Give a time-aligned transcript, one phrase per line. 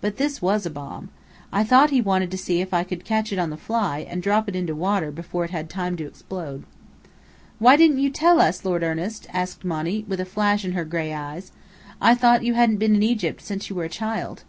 [0.00, 1.08] But this was a bomb.
[1.52, 4.22] I thought he wanted to see if I could catch it on the fly, and
[4.22, 6.62] drop it into water before it had time to explode.
[7.58, 11.12] "Why didn't you tell us, Lord Ernest?" asked Monny, with a flash in her gray
[11.12, 11.50] eyes.
[12.00, 14.44] "I thought you hadn't been in Egypt since you were a child."